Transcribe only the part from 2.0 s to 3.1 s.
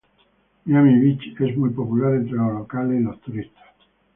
entre los locales y